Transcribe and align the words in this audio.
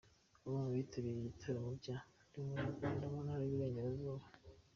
Bamwe 0.43 0.59
mu 0.63 0.69
bitabiriye 0.77 1.19
ibiganiro 1.27 1.69
bya 1.81 1.97
«Ndi 2.27 2.37
Umunyarwanda» 2.41 3.03
mu 3.13 3.19
Ntara 3.25 3.43
y’Iburengerazuba. 3.45 4.25